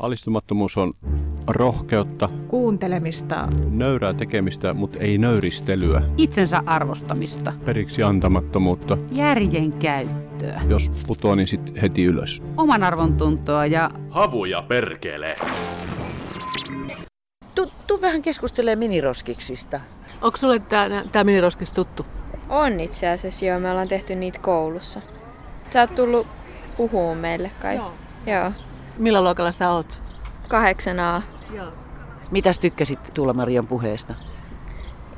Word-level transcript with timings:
Alistumattomuus 0.00 0.76
on 0.78 0.92
rohkeutta, 1.46 2.28
kuuntelemista, 2.48 3.48
nöyrää 3.70 4.14
tekemistä, 4.14 4.74
mutta 4.74 4.98
ei 5.00 5.18
nöyristelyä, 5.18 6.02
itsensä 6.16 6.62
arvostamista, 6.66 7.52
periksi 7.64 8.02
antamattomuutta. 8.02 8.98
järjen 9.12 9.72
käyttöä, 9.72 10.60
Jos 10.68 10.90
putoaa, 11.06 11.36
niin 11.36 11.46
sit 11.48 11.82
heti 11.82 12.04
ylös. 12.04 12.42
oman 12.56 12.82
arvon 12.84 13.16
tuntoa 13.16 13.66
ja 13.66 13.90
Havuja 14.10 14.62
perkele. 14.62 15.36
Tuu, 17.54 17.70
tuu 17.86 18.00
vähän 18.00 18.22
keskustelemaan 18.22 18.78
miniroskiksista. 18.78 19.80
Onko 20.22 20.36
sulle 20.36 20.58
tämä, 20.58 21.24
miniroskis 21.24 21.72
tuttu? 21.72 22.06
On 22.48 22.80
itse 22.80 23.08
asiassa 23.08 23.44
joo, 23.44 23.60
me 23.60 23.70
ollaan 23.70 23.88
tehty 23.88 24.14
niitä 24.14 24.38
koulussa. 24.38 25.00
Sä 25.70 25.80
oot 25.80 25.94
tullut 25.94 26.26
puhuu 26.76 27.14
meille 27.14 27.50
kai. 27.62 27.76
Joo. 27.76 27.92
Joo. 28.26 28.52
Millä 28.98 29.22
luokalla 29.22 29.52
sä 29.52 29.70
oot? 29.70 30.00
8a. 30.48 31.22
Joo. 31.54 31.66
Mitäs 32.30 32.58
tykkäsit 32.58 32.98
Tuula-Marian 33.14 33.66
puheesta? 33.66 34.14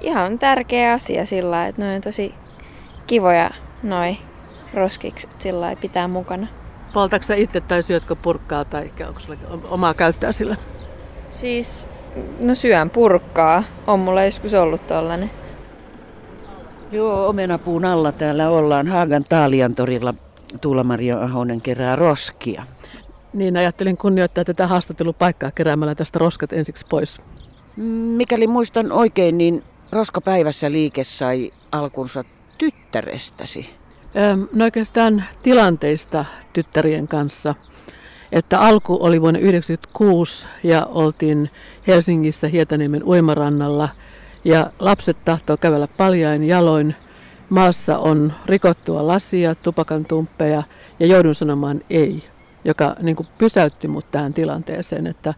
Ihan 0.01 0.39
tärkeä 0.39 0.93
asia 0.93 1.27
sillä 1.27 1.67
että 1.67 1.83
ne 1.83 1.95
on 1.95 2.01
tosi 2.01 2.35
kivoja 3.07 3.51
noi 3.83 4.17
roskikset 4.75 5.31
sillä 5.39 5.77
pitää 5.81 6.09
mukana. 6.09 6.47
Poltaako 6.93 7.23
sä 7.23 7.35
itse 7.35 7.61
tai 7.61 7.83
syötkö 7.83 8.17
purkkaa 8.17 8.65
tai 8.65 8.91
onko 9.09 9.21
sulla 9.21 9.39
omaa 9.69 9.95
käyttöä 9.95 10.33
sillä? 10.33 10.57
Siis, 11.31 11.89
no 12.41 12.55
syön 12.55 12.91
purkkaa. 12.91 13.65
On 13.87 14.01
mulla 14.01 14.25
joskus 14.25 14.55
ollut 14.55 14.87
tollanen. 14.87 15.31
Joo, 16.93 17.29
omenapuun 17.29 17.85
alla 17.85 18.13
täällä 18.13 18.49
ollaan 18.51 18.89
Haagan 18.89 19.25
Taalian 19.29 19.75
torilla. 19.75 20.15
Tuula-Maria 20.61 21.19
Ahonen 21.19 21.61
kerää 21.61 21.97
roskia. 21.97 22.67
Niin 23.33 23.57
ajattelin 23.57 23.97
kunnioittaa 23.97 24.45
tätä 24.45 24.67
haastattelupaikkaa 24.67 25.51
keräämällä 25.51 25.95
tästä 25.95 26.19
roskat 26.19 26.53
ensiksi 26.53 26.87
pois. 26.89 27.21
Mikäli 28.17 28.47
muistan 28.47 28.93
oikein, 28.93 29.39
niin 29.39 29.63
Roskapäivässä 29.93 30.73
liike 30.73 31.05
sai 31.05 31.53
alkunsa 31.73 32.25
tyttärestäsi. 32.59 33.71
No 34.53 34.65
oikeastaan 34.65 35.25
tilanteista 35.43 36.25
tyttärien 36.53 37.09
kanssa. 37.09 37.55
Että 38.33 38.61
alku 38.61 38.99
oli 39.01 39.21
vuonna 39.21 39.41
1996 39.41 40.49
ja 40.63 40.87
oltiin 40.87 41.51
Helsingissä 41.87 42.49
Hietaniemen 42.49 43.05
uimarannalla 43.05 43.89
ja 44.45 44.71
lapset 44.79 45.17
tahtoo 45.25 45.57
kävellä 45.57 45.89
paljain 45.89 46.45
jaloin. 46.45 46.95
Maassa 47.51 47.99
on 47.99 48.33
rikottua 48.47 49.07
lasia, 49.07 49.55
tupakan 49.55 50.05
tumppeja 50.05 50.63
ja 51.01 51.07
joudun 51.07 51.35
sanomaan 51.35 51.81
ei, 51.91 52.23
joka 52.65 52.97
niin 53.03 53.17
kuin 53.17 53.27
pysäytti 53.39 53.89
mut 53.89 54.11
tähän 54.11 54.35
tilanteeseen, 54.35 55.07
että 55.07 55.35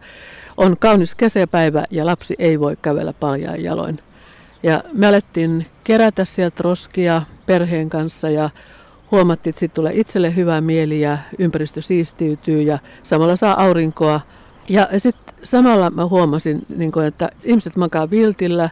on 0.57 0.77
kaunis 0.79 1.15
kesäpäivä 1.15 1.83
ja 1.91 2.05
lapsi 2.05 2.35
ei 2.39 2.59
voi 2.59 2.77
kävellä 2.81 3.13
paljain 3.13 3.63
jaloin. 3.63 3.99
Ja 4.63 4.83
me 4.93 5.07
alettiin 5.07 5.65
kerätä 5.83 6.25
sieltä 6.25 6.63
roskia 6.63 7.21
perheen 7.45 7.89
kanssa 7.89 8.29
ja 8.29 8.49
huomattiin, 9.11 9.51
että 9.51 9.59
siitä 9.59 9.73
tulee 9.73 9.93
itselle 9.95 10.35
hyvä 10.35 10.61
mieli 10.61 11.01
ja 11.01 11.17
ympäristö 11.39 11.81
siistiytyy 11.81 12.61
ja 12.61 12.79
samalla 13.03 13.35
saa 13.35 13.63
aurinkoa. 13.63 14.21
Ja 14.69 14.87
sitten 14.97 15.35
samalla 15.43 15.89
mä 15.89 16.05
huomasin, 16.05 16.65
niin 16.75 16.91
kun, 16.91 17.05
että 17.05 17.29
ihmiset 17.43 17.75
makaa 17.75 18.09
viltillä, 18.09 18.69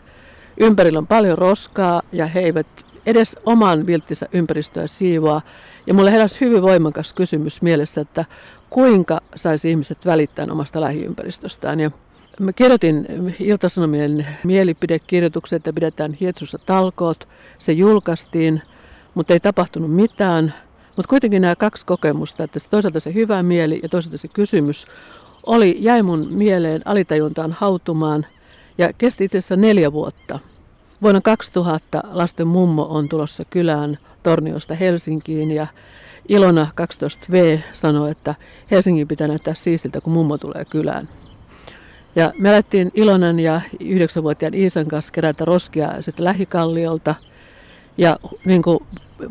ympärillä 0.58 1.00
on 1.00 1.08
paljon 1.08 1.38
roskaa 1.38 2.02
ja 2.12 2.26
he 2.26 2.40
eivät 2.40 2.68
edes 3.06 3.38
oman 3.46 3.88
vilttinsä 3.88 4.28
ympäristöä 4.34 4.88
siivoa. 4.88 5.42
Ja 5.88 5.94
mulle 5.94 6.12
heräsi 6.12 6.42
hyvin 6.42 6.62
voimakas 6.62 7.14
kysymys 7.14 7.62
mielessä, 7.62 8.02
että 8.02 8.26
kuinka 8.70 9.22
saisi 9.36 9.70
ihmiset 9.70 10.06
välittää 10.06 10.48
omasta 10.52 10.82
lähiympäristöstään. 10.82 11.80
Ja 11.80 11.92
Mä 12.40 12.54
kirjoitin 12.54 13.08
Iltasanomien 13.40 14.28
mielipidekirjoituksen, 14.44 15.58
että 15.58 15.74
pidetään 15.74 16.14
Hietsussa 16.14 16.58
talkoot. 16.66 17.28
Se 17.58 17.72
julkaistiin, 17.72 18.62
mutta 19.14 19.34
ei 19.34 19.40
tapahtunut 19.40 19.92
mitään. 19.92 20.54
Mutta 20.96 21.10
kuitenkin 21.10 21.42
nämä 21.42 21.56
kaksi 21.56 21.86
kokemusta, 21.86 22.44
että 22.44 22.60
toisaalta 22.70 23.00
se 23.00 23.14
hyvä 23.14 23.44
mieli 23.44 23.80
ja 23.84 23.90
toisaalta 23.90 24.18
se 24.18 24.28
kysymys, 24.28 24.88
oli, 25.46 25.78
jäi 25.80 26.02
mun 26.02 26.28
mieleen 26.32 26.82
alitajuntaan 26.86 27.52
hautumaan 27.52 28.26
ja 28.78 28.94
kesti 28.94 29.26
itse 29.26 29.38
asiassa 29.38 29.56
neljä 29.56 29.94
vuotta. 29.94 30.40
Vuonna 31.02 31.22
2000 31.22 32.04
lasten 32.12 32.48
mummo 32.48 32.88
on 32.90 33.10
tulossa 33.10 33.44
kylään 33.50 33.98
Torniosta 34.24 34.76
Helsinkiin 34.76 35.52
ja 35.52 35.68
Ilona 36.30 36.68
12V 36.82 37.60
sanoi, 37.74 38.12
että 38.12 38.36
Helsingin 38.72 39.08
pitää 39.08 39.28
näyttää 39.28 39.54
siistiltä, 39.54 40.02
kun 40.02 40.14
mummo 40.14 40.38
tulee 40.38 40.66
kylään. 40.70 41.10
Ja 42.16 42.32
me 42.40 42.50
alettiin 42.50 42.92
Ilonan 42.94 43.40
ja 43.40 43.62
yhdeksänvuotiaan 43.80 44.54
Iisan 44.54 44.88
kanssa 44.88 45.14
kerätä 45.14 45.46
roskia 45.46 46.02
sitten 46.02 46.26
lähikalliolta. 46.26 47.16
Ja 47.98 48.18
niin 48.46 48.62
kuin, 48.62 48.80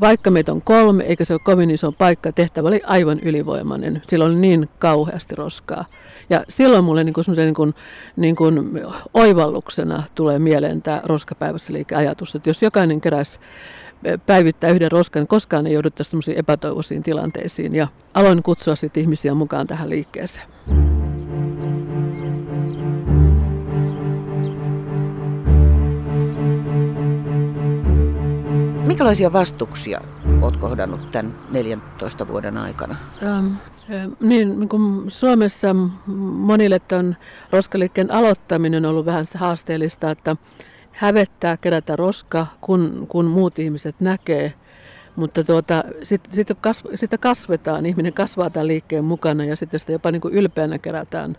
vaikka 0.00 0.30
meitä 0.30 0.52
on 0.52 0.62
kolme, 0.62 1.04
eikä 1.04 1.24
se 1.24 1.32
ole 1.32 1.40
kovin 1.44 1.70
iso 1.70 1.92
paikka, 1.92 2.32
tehtävä 2.32 2.68
oli 2.68 2.80
aivan 2.86 3.20
ylivoimainen. 3.20 4.02
Silloin 4.08 4.32
oli 4.32 4.40
niin 4.40 4.68
kauheasti 4.78 5.34
roskaa. 5.34 5.84
Ja 6.30 6.44
silloin 6.48 6.84
mulle 6.84 7.04
niin 7.04 7.14
kuin 7.14 7.24
niin 7.36 7.54
kuin, 7.54 7.74
niin 8.16 8.36
kuin 8.36 8.72
oivalluksena 9.14 10.02
tulee 10.14 10.38
mieleen 10.38 10.82
tämä 10.82 11.00
roskapäivässä 11.04 11.72
liikeajatus, 11.72 12.34
että 12.34 12.50
jos 12.50 12.62
jokainen 12.62 13.00
keräisi 13.00 13.40
päivittää 14.26 14.70
yhden 14.70 14.92
roskan, 14.92 15.20
niin 15.20 15.28
koskaan 15.28 15.66
ei 15.66 15.72
jouduttaisi 15.72 16.10
tämmöisiin 16.10 16.38
epätoivoisiin 16.38 17.02
tilanteisiin. 17.02 17.76
Ja 17.76 17.88
aloin 18.14 18.42
kutsua 18.42 18.76
sitten 18.76 19.00
ihmisiä 19.00 19.34
mukaan 19.34 19.66
tähän 19.66 19.90
liikkeeseen. 19.90 20.46
Minkälaisia 28.86 29.32
vastuksia 29.32 30.00
olet 30.42 30.56
kohdannut 30.56 31.12
tämän 31.12 31.34
14 31.50 32.28
vuoden 32.28 32.56
aikana? 32.56 32.96
Ähm, 33.22 33.46
äh, 33.46 34.08
niin, 34.20 34.60
niin 34.60 34.68
kuin 34.68 35.10
Suomessa 35.10 35.74
monille 36.36 36.78
tämän 36.78 37.16
roskaliikkeen 37.52 38.10
aloittaminen 38.10 38.84
on 38.84 38.90
ollut 38.90 39.06
vähän 39.06 39.26
se 39.26 39.38
haasteellista, 39.38 40.10
että 40.10 40.36
hävettää 40.92 41.56
kerätä 41.56 41.96
roska, 41.96 42.46
kun, 42.60 43.06
kun 43.08 43.24
muut 43.24 43.58
ihmiset 43.58 43.94
näkee. 44.00 44.52
Mutta 45.16 45.44
tuota, 45.44 45.84
sitten 46.02 46.32
sit 46.32 46.48
kasv, 46.60 46.86
sitä 46.94 47.18
kasvetaan, 47.18 47.86
ihminen 47.86 48.12
kasvaa 48.12 48.50
tämän 48.50 48.66
liikkeen 48.66 49.04
mukana 49.04 49.44
ja 49.44 49.56
sitten 49.56 49.80
sitä 49.80 49.92
jopa 49.92 50.10
niin 50.10 50.22
kuin 50.22 50.34
ylpeänä 50.34 50.78
kerätään. 50.78 51.36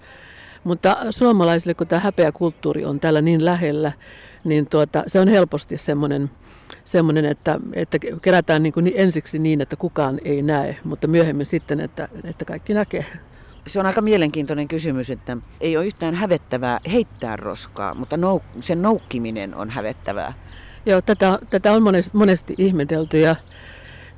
Mutta 0.63 0.97
suomalaisille, 1.09 1.73
kun 1.73 1.87
tämä 1.87 1.99
häpeäkulttuuri 1.99 2.85
on 2.85 2.99
täällä 2.99 3.21
niin 3.21 3.45
lähellä, 3.45 3.91
niin 4.43 4.67
tuota, 4.69 5.03
se 5.07 5.19
on 5.19 5.27
helposti 5.27 5.77
semmoinen, 5.77 6.31
semmoinen 6.85 7.25
että, 7.25 7.59
että 7.73 7.97
kerätään 8.21 8.63
niin 8.63 8.73
kuin 8.73 8.91
ensiksi 8.95 9.39
niin, 9.39 9.61
että 9.61 9.75
kukaan 9.75 10.19
ei 10.25 10.41
näe, 10.41 10.77
mutta 10.83 11.07
myöhemmin 11.07 11.45
sitten, 11.45 11.79
että, 11.79 12.09
että 12.23 12.45
kaikki 12.45 12.73
näkee. 12.73 13.05
Se 13.67 13.79
on 13.79 13.85
aika 13.85 14.01
mielenkiintoinen 14.01 14.67
kysymys, 14.67 15.09
että 15.09 15.37
ei 15.61 15.77
ole 15.77 15.85
yhtään 15.85 16.15
hävettävää 16.15 16.79
heittää 16.91 17.35
roskaa, 17.35 17.95
mutta 17.95 18.15
nouk- 18.15 18.61
sen 18.61 18.81
noukkiminen 18.81 19.55
on 19.55 19.69
hävettävää. 19.69 20.33
Joo, 20.85 21.01
tätä, 21.01 21.39
tätä 21.49 21.71
on 21.71 21.83
monesti, 21.83 22.11
monesti 22.17 22.55
ihmetelty 22.57 23.19
ja, 23.19 23.35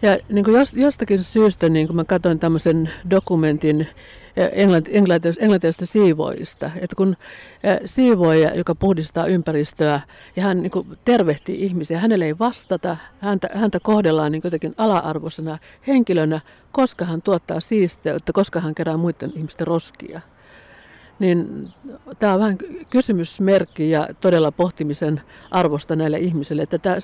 ja 0.01 0.17
niin 0.29 0.45
kuin 0.45 0.67
jostakin 0.73 1.23
syystä 1.23 1.69
niin 1.69 1.87
kuin 1.87 1.95
mä 1.95 2.03
katsoin 2.03 2.39
tämmöisen 2.39 2.89
dokumentin 3.09 3.87
englantilaisista 5.39 5.85
siivoista, 5.85 6.71
että 6.75 6.95
kun 6.95 7.17
siivoja, 7.85 8.55
joka 8.55 8.75
puhdistaa 8.75 9.25
ympäristöä 9.25 10.01
ja 10.35 10.43
hän 10.43 10.61
niin 10.61 10.97
tervehtii 11.05 11.63
ihmisiä, 11.63 11.99
hänelle 11.99 12.25
ei 12.25 12.39
vastata, 12.39 12.97
häntä, 13.19 13.49
häntä 13.53 13.79
kohdellaan 13.79 14.31
niin 14.31 14.41
jotenkin 14.43 14.75
ala-arvoisena 14.77 15.57
henkilönä, 15.87 16.41
koska 16.71 17.05
hän 17.05 17.21
tuottaa 17.21 17.59
siisteyttä, 17.59 18.33
koska 18.33 18.59
hän 18.59 18.75
kerää 18.75 18.97
muiden 18.97 19.31
ihmisten 19.35 19.67
roskia. 19.67 20.21
Niin 21.19 21.67
tämä 22.19 22.33
on 22.33 22.39
vähän 22.39 22.57
kysymysmerkki 22.89 23.89
ja 23.89 24.07
todella 24.21 24.51
pohtimisen 24.51 25.21
arvosta 25.51 25.95
näille 25.95 26.17
ihmisille, 26.17 26.61
että 26.61 26.77
tämä 26.77 26.95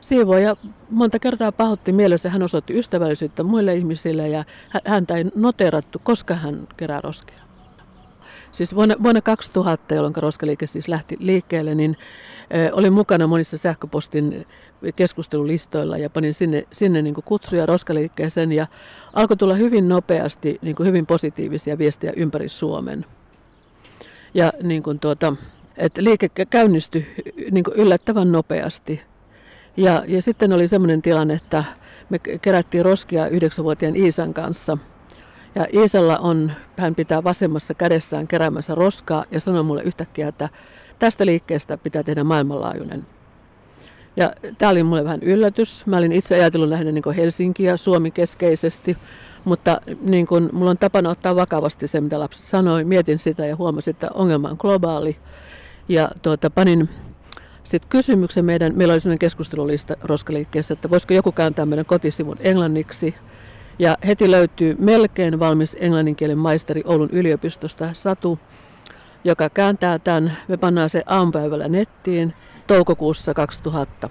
siivoja 0.00 0.56
monta 0.90 1.18
kertaa 1.18 1.52
pahoitti 1.52 1.92
mielessä, 1.92 2.30
hän 2.30 2.42
osoitti 2.42 2.78
ystävällisyyttä 2.78 3.42
muille 3.42 3.74
ihmisille 3.74 4.28
ja 4.28 4.44
häntä 4.86 5.16
ei 5.16 5.24
noterattu, 5.34 5.98
koska 6.02 6.34
hän 6.34 6.68
kerää 6.76 7.00
roskia. 7.00 7.40
Siis 8.52 8.74
vuonna, 8.74 8.94
vuonna 9.02 9.20
2000, 9.20 9.94
jolloin 9.94 10.16
roskaliike 10.16 10.66
siis 10.66 10.88
lähti 10.88 11.16
liikkeelle, 11.20 11.74
niin 11.74 11.96
olin 12.72 12.92
mukana 12.92 13.26
monissa 13.26 13.58
sähköpostin 13.58 14.46
keskustelulistoilla 14.96 15.98
ja 15.98 16.10
panin 16.10 16.34
sinne, 16.34 16.66
sinne 16.72 17.02
niin 17.02 17.14
kutsuja 17.24 17.66
roskaliikkeeseen 17.66 18.52
ja 18.52 18.66
alkoi 19.12 19.36
tulla 19.36 19.54
hyvin 19.54 19.88
nopeasti 19.88 20.58
niin 20.62 20.76
hyvin 20.84 21.06
positiivisia 21.06 21.78
viestejä 21.78 22.12
ympäri 22.16 22.48
Suomen. 22.48 23.06
Ja 24.34 24.52
niin 24.62 24.82
kuin 24.82 25.00
tuota, 25.00 25.36
että 25.76 26.04
liike 26.04 26.28
käynnistyi 26.50 27.06
niin 27.50 27.64
kuin 27.64 27.76
yllättävän 27.76 28.32
nopeasti. 28.32 29.00
Ja, 29.76 30.04
ja 30.08 30.22
sitten 30.22 30.52
oli 30.52 30.68
semmoinen 30.68 31.02
tilanne, 31.02 31.34
että 31.34 31.64
me 32.10 32.18
kerättiin 32.18 32.84
roskia 32.84 33.28
yhdeksänvuotiaan 33.28 33.96
Iisan 33.96 34.34
kanssa. 34.34 34.78
Ja 35.54 35.66
Iisalla 35.74 36.18
on, 36.18 36.52
hän 36.76 36.94
pitää 36.94 37.24
vasemmassa 37.24 37.74
kädessään 37.74 38.28
keräämässä 38.28 38.74
roskaa 38.74 39.24
ja 39.30 39.40
sanoo 39.40 39.62
mulle 39.62 39.82
yhtäkkiä, 39.82 40.28
että 40.28 40.48
tästä 40.98 41.26
liikkeestä 41.26 41.76
pitää 41.76 42.02
tehdä 42.02 42.24
maailmanlaajuinen. 42.24 43.06
Ja 44.16 44.32
tämä 44.58 44.70
oli 44.70 44.82
mulle 44.82 45.04
vähän 45.04 45.22
yllätys. 45.22 45.86
Mä 45.86 45.96
olin 45.96 46.12
itse 46.12 46.34
ajatellut 46.34 46.68
lähinnä 46.68 46.92
niin 46.92 47.14
Helsinkiä 47.16 47.76
Suomi 47.76 48.10
keskeisesti, 48.10 48.96
mutta 49.44 49.80
niin 50.00 50.26
kun, 50.26 50.50
mulla 50.52 50.70
on 50.70 50.78
tapana 50.78 51.10
ottaa 51.10 51.36
vakavasti 51.36 51.88
se, 51.88 52.00
mitä 52.00 52.20
lapset 52.20 52.44
sanoi. 52.44 52.84
Mietin 52.84 53.18
sitä 53.18 53.46
ja 53.46 53.56
huomasin, 53.56 53.90
että 53.90 54.10
ongelma 54.14 54.48
on 54.48 54.56
globaali. 54.60 55.16
Ja 55.88 56.08
tuota, 56.22 56.50
panin 56.50 56.88
sitten 57.62 57.90
kysymyksen 57.90 58.44
meidän, 58.44 58.72
meillä 58.76 58.92
oli 58.92 59.00
sellainen 59.00 59.18
keskustelulista 59.18 59.96
roskaliikkeessä, 60.02 60.74
että 60.74 60.90
voisiko 60.90 61.14
joku 61.14 61.32
kääntää 61.32 61.66
meidän 61.66 61.86
kotisivun 61.86 62.36
englanniksi. 62.40 63.14
Ja 63.78 63.96
heti 64.06 64.30
löytyy 64.30 64.76
melkein 64.78 65.40
valmis 65.40 65.76
englanninkielen 65.80 66.38
maisteri 66.38 66.82
Oulun 66.84 67.10
yliopistosta, 67.12 67.90
Satu, 67.92 68.38
joka 69.24 69.50
kääntää 69.50 69.98
tämän. 69.98 70.36
Me 70.48 70.56
pannaan 70.56 70.90
se 70.90 71.02
aamupäivällä 71.06 71.68
nettiin 71.68 72.34
toukokuussa 72.66 73.34
2000. 73.34 74.10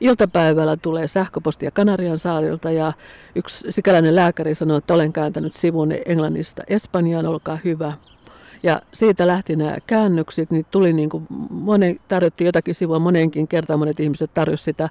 Iltapäivällä 0.00 0.76
tulee 0.76 1.08
sähköpostia 1.08 1.70
Kanarian 1.70 2.18
saarilta 2.18 2.70
ja 2.70 2.92
yksi 3.34 3.72
sikäläinen 3.72 4.16
lääkäri 4.16 4.54
sanoi, 4.54 4.78
että 4.78 4.94
olen 4.94 5.12
kääntänyt 5.12 5.54
sivun 5.54 5.92
englannista 6.06 6.62
Espanjaan, 6.68 7.26
olkaa 7.26 7.58
hyvä. 7.64 7.92
Ja 8.62 8.82
siitä 8.94 9.26
lähti 9.26 9.56
nämä 9.56 9.76
käännökset, 9.86 10.50
niin 10.50 10.66
tuli 10.70 10.92
niin 10.92 11.10
kuin 11.10 11.26
monen, 11.50 12.00
tarjottiin 12.08 12.46
jotakin 12.46 12.74
sivua 12.74 12.98
monenkin 12.98 13.48
kertaan, 13.48 13.78
monet 13.78 14.00
ihmiset 14.00 14.34
tarjosivat 14.34 14.64
sitä, 14.64 14.88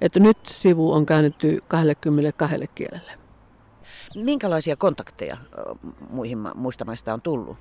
että 0.00 0.20
nyt 0.20 0.38
sivu 0.46 0.92
on 0.92 1.06
käännetty 1.06 1.62
22 1.68 2.56
kielelle. 2.74 3.12
Minkälaisia 4.14 4.76
kontakteja 4.76 5.36
muihin, 6.10 6.38
muista 6.54 6.84
maista 6.84 7.14
on 7.14 7.22
tullut? 7.22 7.56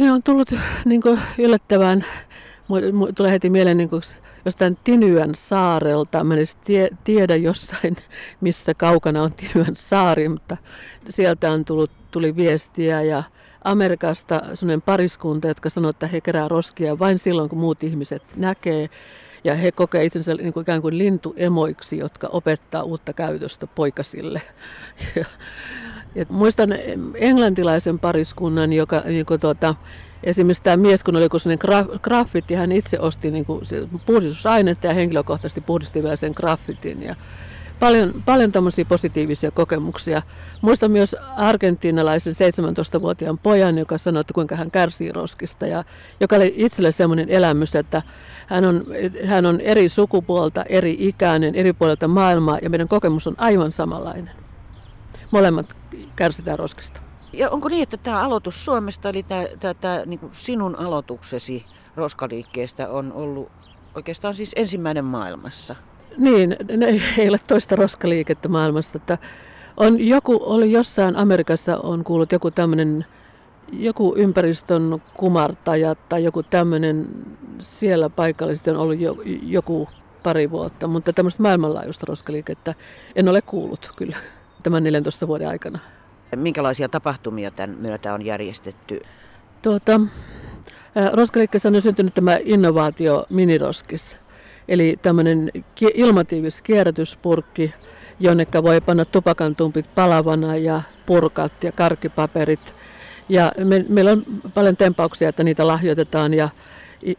Ne 0.00 0.12
on 0.12 0.20
tullut 0.24 0.50
niin 0.84 1.02
yllättävän, 1.38 2.04
tulee 3.14 3.32
heti 3.32 3.50
mieleen 3.50 3.76
niin 3.76 3.90
kuin 3.90 4.02
jostain 4.44 4.78
Tinyän 4.84 5.34
saarelta. 5.34 6.24
Mä 6.24 6.34
en 6.34 6.38
edes 6.38 6.54
tie, 6.54 6.88
tiedä 7.04 7.36
jossain, 7.36 7.96
missä 8.40 8.74
kaukana 8.74 9.22
on 9.22 9.32
Tinyän 9.32 9.76
saari, 9.76 10.28
mutta 10.28 10.56
sieltä 11.08 11.50
on 11.50 11.64
tullut, 11.64 11.90
tuli 12.10 12.36
viestiä 12.36 13.02
ja 13.02 13.22
Amerikasta 13.64 14.42
sellainen 14.54 14.82
pariskunta, 14.82 15.48
jotka 15.48 15.70
sanoo, 15.70 15.90
että 15.90 16.06
he 16.06 16.20
kerää 16.20 16.48
roskia 16.48 16.98
vain 16.98 17.18
silloin, 17.18 17.48
kun 17.48 17.58
muut 17.58 17.84
ihmiset 17.84 18.22
näkee. 18.36 18.90
Ja 19.44 19.54
he 19.54 19.72
kokee 19.72 20.04
itsensä 20.04 20.34
niin 20.34 20.52
kuin 20.52 20.62
ikään 20.62 20.82
kuin 20.82 20.98
lintuemoiksi, 20.98 21.98
jotka 21.98 22.26
opettaa 22.26 22.82
uutta 22.82 23.12
käytöstä 23.12 23.66
poikasille. 23.66 24.42
Ja, 25.16 25.24
ja 26.14 26.26
muistan 26.28 26.74
englantilaisen 27.14 27.98
pariskunnan, 27.98 28.72
joka 28.72 29.02
niin 29.04 29.26
tuota, 29.40 29.74
esimerkiksi 30.22 30.62
tämä 30.62 30.76
mies, 30.76 31.04
kun 31.04 31.16
oli 31.16 31.28
sellainen 31.36 31.98
graffitti, 32.02 32.54
hän 32.54 32.72
itse 32.72 33.00
osti 33.00 33.30
niin 33.30 33.44
kuin 33.44 33.60
puhdistusainetta 34.06 34.86
ja 34.86 34.94
henkilökohtaisesti 34.94 35.60
puhdisti 35.60 36.02
vielä 36.02 36.16
sen 36.16 36.32
graffitin. 36.36 37.02
Ja 37.02 37.16
paljon, 37.80 38.22
paljon 38.24 38.52
tämmöisiä 38.52 38.84
positiivisia 38.84 39.50
kokemuksia. 39.50 40.22
Muistan 40.60 40.90
myös 40.90 41.16
argentiinalaisen 41.36 42.34
17-vuotiaan 42.34 43.38
pojan, 43.38 43.78
joka 43.78 43.98
sanoi, 43.98 44.20
että 44.20 44.34
kuinka 44.34 44.56
hän 44.56 44.70
kärsii 44.70 45.12
roskista 45.12 45.66
ja 45.66 45.84
joka 46.20 46.36
oli 46.36 46.54
itselle 46.56 46.92
semmoinen 46.92 47.28
elämys, 47.28 47.74
että 47.74 48.02
hän 48.46 48.64
on, 48.64 48.84
hän 49.24 49.46
on 49.46 49.60
eri 49.60 49.88
sukupuolta, 49.88 50.64
eri 50.64 50.96
ikäinen, 50.98 51.54
eri 51.54 51.72
puolilta 51.72 52.08
maailmaa 52.08 52.58
ja 52.62 52.70
meidän 52.70 52.88
kokemus 52.88 53.26
on 53.26 53.34
aivan 53.38 53.72
samanlainen. 53.72 54.30
Molemmat 55.30 55.76
kärsitään 56.16 56.58
roskista. 56.58 57.00
Ja 57.32 57.50
onko 57.50 57.68
niin, 57.68 57.82
että 57.82 57.96
tämä 57.96 58.20
aloitus 58.20 58.64
Suomesta, 58.64 59.08
eli 59.08 59.22
tämä, 59.22 59.44
tämä, 59.60 59.74
tämä 59.74 60.02
niin 60.06 60.20
sinun 60.32 60.78
aloituksesi 60.78 61.64
roskaliikkeestä 61.96 62.88
on 62.88 63.12
ollut 63.12 63.48
oikeastaan 63.94 64.34
siis 64.34 64.52
ensimmäinen 64.56 65.04
maailmassa? 65.04 65.76
Niin, 66.16 66.56
ne 66.76 67.00
ei 67.18 67.28
ole 67.28 67.38
toista 67.46 67.76
roskaliikettä 67.76 68.48
maailmassa. 68.48 68.98
Että 68.98 69.18
on 69.76 70.00
joku, 70.00 70.40
oli 70.42 70.72
jossain 70.72 71.16
Amerikassa 71.16 71.76
on 71.76 72.04
kuullut 72.04 72.32
joku 72.32 72.50
tämmöinen, 72.50 73.06
joku 73.72 74.14
ympäristön 74.16 75.02
kumartaja 75.14 75.94
tai 75.94 76.24
joku 76.24 76.42
tämmöinen 76.42 77.08
siellä 77.58 78.10
paikallisesti 78.10 78.70
on 78.70 78.76
ollut 78.76 79.00
jo, 79.00 79.16
joku 79.42 79.88
pari 80.22 80.50
vuotta, 80.50 80.86
mutta 80.86 81.12
tämmöistä 81.12 81.42
maailmanlaajuista 81.42 82.06
roskaliikettä 82.08 82.74
en 83.16 83.28
ole 83.28 83.42
kuullut 83.42 83.92
kyllä 83.96 84.16
tämän 84.62 84.84
14 84.84 85.28
vuoden 85.28 85.48
aikana. 85.48 85.78
Minkälaisia 86.36 86.88
tapahtumia 86.88 87.50
tämän 87.50 87.76
myötä 87.80 88.14
on 88.14 88.24
järjestetty? 88.24 89.00
Tuota, 89.62 90.00
roskaliikkeessä 91.12 91.68
on 91.68 91.82
syntynyt 91.82 92.14
tämä 92.14 92.38
innovaatio 92.42 93.26
miniroskis, 93.30 94.18
eli 94.68 94.98
tämmöinen 95.02 95.50
ilmatiivis 95.94 96.62
kierrätyspurkki, 96.62 97.74
jonnekka 98.20 98.62
voi 98.62 98.80
panna 98.80 99.04
tupakantumpit 99.04 99.94
palavana 99.94 100.56
ja 100.56 100.82
purkat 101.06 101.64
ja 101.64 101.72
karkkipaperit. 101.72 102.74
Ja 103.28 103.52
me, 103.64 103.84
meillä 103.88 104.10
on 104.10 104.22
paljon 104.54 104.76
tempauksia, 104.76 105.28
että 105.28 105.44
niitä 105.44 105.66
lahjoitetaan 105.66 106.34
ja, 106.34 106.48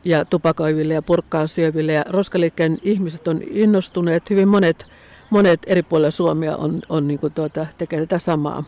ja 0.03 0.25
tupakoiville 0.25 0.93
ja 0.93 1.01
purkkaa 1.01 1.47
syöville. 1.47 1.93
Ja 1.93 2.03
roskaliikkeen 2.09 2.77
ihmiset 2.83 3.27
on 3.27 3.41
innostuneet, 3.51 4.29
hyvin 4.29 4.47
monet, 4.47 4.85
monet 5.29 5.59
eri 5.67 5.83
puolilla 5.83 6.11
Suomea 6.11 6.57
on, 6.57 6.81
on 6.89 7.07
niin 7.07 7.19
kuin 7.19 7.33
tuota, 7.33 7.65
tekee 7.77 7.99
tätä 7.99 8.19
samaa. 8.19 8.63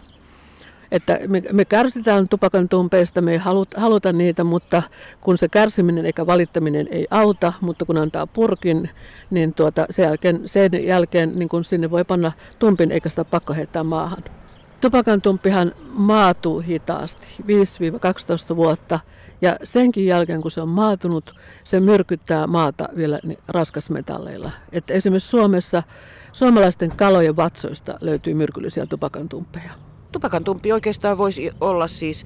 Että 0.92 1.20
me, 1.28 1.44
me 1.52 1.66
kärsitään 1.66 2.28
tupakan 2.30 2.70
tumpeista, 2.70 3.22
me 3.22 3.32
ei 3.32 3.38
haluta, 3.38 3.82
haluta 3.82 4.12
niitä, 4.12 4.44
mutta 4.44 4.84
kun 5.22 5.38
se 5.38 5.48
kärsiminen 5.50 6.06
eikä 6.06 6.26
valittaminen 6.26 6.88
ei 6.92 7.08
auta, 7.12 7.54
mutta 7.62 7.86
kun 7.86 7.98
antaa 7.98 8.28
purkin, 8.28 8.90
niin 9.30 9.54
tuota, 9.54 9.86
sen 9.90 10.04
jälkeen, 10.04 10.42
sen 10.46 10.72
jälkeen 10.86 11.40
niin 11.40 11.50
kun 11.50 11.64
sinne 11.64 11.92
voi 11.92 12.04
panna 12.04 12.32
tumpin 12.60 12.92
eikä 12.92 13.10
sitä 13.10 13.26
pakko 13.26 13.54
heittää 13.54 13.84
maahan. 13.84 14.24
Tupakan 14.82 15.22
tumpihan 15.22 15.72
maatuu 15.94 16.60
hitaasti, 16.60 17.28
5-12 18.54 18.56
vuotta. 18.56 19.00
Ja 19.42 19.56
senkin 19.64 20.06
jälkeen, 20.06 20.42
kun 20.42 20.52
se 20.52 20.62
on 20.62 20.70
maatunut, 20.70 21.36
se 21.64 21.80
myrkyttää 21.80 22.48
maata 22.48 22.90
vielä 22.96 23.20
raskasmetalleilla. 23.48 24.52
Että 24.72 24.94
esimerkiksi 24.94 25.30
Suomessa 25.30 25.84
suomalaisten 26.32 26.92
kalojen 26.92 27.36
vatsoista 27.36 27.98
löytyy 28.02 28.34
myrkyllisiä 28.34 28.86
tupakantumppeja. 28.86 29.72
Tupakantumpi 30.12 30.72
oikeastaan 30.72 31.18
voisi 31.18 31.52
olla 31.62 31.88
siis 31.88 32.26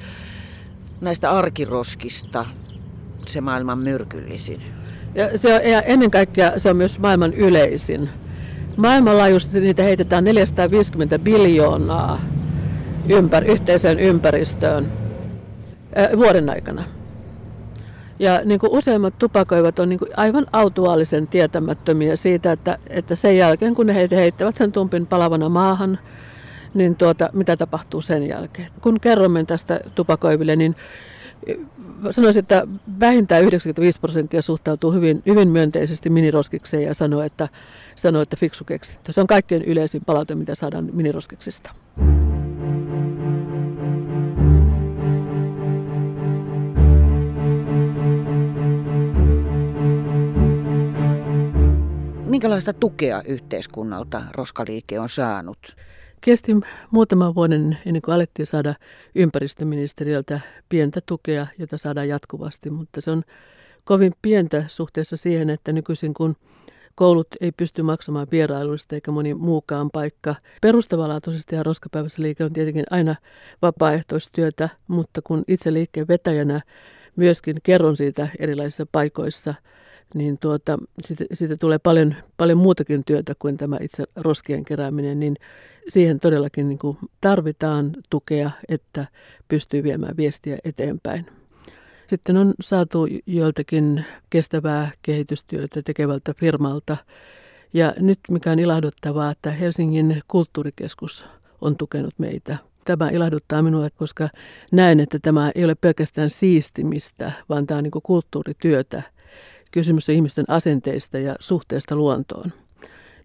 näistä 1.01 1.31
arkiroskista 1.31 2.45
se 3.27 3.41
maailman 3.41 3.79
myrkyllisin. 3.79 4.62
Ja, 5.15 5.38
se 5.38 5.55
on, 5.55 5.72
ja 5.72 5.81
ennen 5.81 6.12
kaikkea 6.12 6.60
se 6.60 6.69
on 6.69 6.77
myös 6.77 7.00
maailman 7.00 7.34
yleisin. 7.34 8.10
Maailmanlaajuisesti 8.77 9.60
niitä 9.60 9.84
heitetään 9.84 10.24
450 10.24 11.19
biljoonaa 11.19 12.22
ympär, 13.10 13.43
yhteiseen 13.43 14.00
ympäristöön 14.00 14.91
vuoden 16.17 16.50
aikana. 16.50 16.84
Ja 18.19 18.41
niin 18.45 18.60
kuin 18.60 18.72
useimmat 18.72 19.19
tupakoivat 19.19 19.79
on 19.79 19.89
niin 19.89 20.00
kuin 20.00 20.12
aivan 20.17 20.45
autuaalisen 20.53 21.27
tietämättömiä 21.27 22.15
siitä, 22.15 22.51
että, 22.51 22.77
että 22.88 23.15
sen 23.15 23.38
jälkeen 23.38 23.75
kun 23.75 23.88
ne 23.88 24.10
heittävät 24.12 24.57
sen 24.57 24.72
tumpin 24.72 25.07
palavana 25.07 25.50
maahan, 25.50 26.00
niin 26.74 26.95
tuota, 26.95 27.29
mitä 27.34 27.57
tapahtuu 27.57 28.01
sen 28.01 28.27
jälkeen. 28.27 28.67
Kun 28.81 29.00
kerromme 29.00 29.45
tästä 29.45 29.79
tupakoiville, 29.95 30.55
niin 30.55 30.75
sanoisin, 32.12 32.39
että 32.39 32.67
vähintään 33.00 33.43
95 33.43 34.00
prosenttia 34.00 34.41
suhtautuu 34.41 34.91
hyvin, 34.91 35.24
hyvin 35.25 35.50
myönteisesti 35.50 36.10
miniroskikseen 36.10 36.84
ja 36.84 36.93
sanoo, 36.93 37.22
että, 37.22 37.50
sanoo, 37.95 38.22
että 38.22 38.38
fiksu 38.38 38.63
keksintö. 38.63 39.13
Se 39.13 39.22
on 39.22 39.27
kaikkein 39.27 39.63
yleisin 39.63 40.01
palaute, 40.05 40.36
mitä 40.36 40.55
saadaan 40.55 40.89
miniroskiksista. 40.93 41.72
Minkälaista 52.36 52.74
tukea 52.74 53.22
yhteiskunnalta 53.25 54.24
roskaliike 54.32 55.00
on 55.00 55.10
saanut? 55.10 55.75
Kesti 56.22 56.51
muutaman 56.92 57.36
vuoden 57.36 57.77
ennen 57.86 58.01
kuin 58.01 58.15
alettiin 58.15 58.46
saada 58.46 58.75
ympäristöministeriöltä 59.15 60.39
pientä 60.70 61.01
tukea, 61.06 61.48
jota 61.58 61.77
saadaan 61.77 62.08
jatkuvasti, 62.08 62.70
mutta 62.70 63.01
se 63.01 63.12
on 63.12 63.24
kovin 63.84 64.13
pientä 64.22 64.63
suhteessa 64.68 65.18
siihen, 65.18 65.50
että 65.50 65.72
nykyisin 65.72 66.13
kun 66.13 66.36
koulut 66.96 67.27
ei 67.42 67.51
pysty 67.51 67.82
maksamaan 67.82 68.27
vierailuista 68.32 68.96
eikä 68.96 69.12
moni 69.12 69.34
muukaan 69.34 69.89
paikka. 69.94 70.36
Perustavanlaatuisesti 70.62 71.56
ja 71.56 71.63
roskapäivässä 71.63 72.22
liike 72.22 72.44
on 72.44 72.54
tietenkin 72.54 72.86
aina 72.89 73.15
vapaaehtoistyötä, 73.62 74.70
mutta 74.88 75.22
kun 75.22 75.44
itse 75.48 75.74
liikkeen 75.74 76.08
vetäjänä 76.08 76.62
myöskin 77.15 77.58
kerron 77.63 77.98
siitä 77.98 78.27
erilaisissa 78.39 78.86
paikoissa– 78.92 79.54
niin 80.15 80.38
tuota, 80.39 80.77
siitä, 81.01 81.25
siitä 81.34 81.57
tulee 81.57 81.79
paljon, 81.79 82.15
paljon 82.38 82.57
muutakin 82.57 83.03
työtä 83.05 83.34
kuin 83.39 83.57
tämä 83.57 83.77
itse 83.81 84.03
roskien 84.15 84.63
kerääminen, 84.63 85.19
niin 85.19 85.36
siihen 85.88 86.19
todellakin 86.19 86.69
niin 86.69 86.79
kuin 86.79 86.98
tarvitaan 87.22 87.91
tukea, 88.10 88.51
että 88.69 89.07
pystyy 89.48 89.84
viemään 89.84 90.17
viestiä 90.17 90.57
eteenpäin. 90.63 91.25
Sitten 92.05 92.38
on 92.38 92.53
saatu 92.62 93.07
joiltakin 93.25 94.05
kestävää 94.29 94.91
kehitystyötä 95.01 95.81
tekevältä 95.81 96.34
firmalta. 96.38 96.98
Ja 97.74 97.93
nyt 98.00 98.19
mikä 98.31 98.51
on 98.51 98.60
ilahduttavaa, 98.60 99.31
että 99.31 99.51
Helsingin 99.51 100.22
kulttuurikeskus 100.27 101.25
on 101.62 101.77
tukenut 101.77 102.13
meitä. 102.17 102.57
Tämä 102.86 103.10
ilahduttaa 103.10 103.62
minua, 103.62 103.89
koska 103.95 104.29
näen, 104.72 105.00
että 105.00 105.19
tämä 105.19 105.51
ei 105.55 105.65
ole 105.65 105.75
pelkästään 105.75 106.29
siistimistä, 106.29 107.31
vaan 107.50 107.67
tämä 107.67 107.77
on 107.77 107.84
niin 107.84 107.91
kulttuurityötä. 108.03 109.03
Kysymys 109.75 110.10
on 110.10 110.15
ihmisten 110.15 110.46
asenteista 110.48 111.17
ja 111.17 111.36
suhteesta 111.39 111.96
luontoon. 111.96 112.51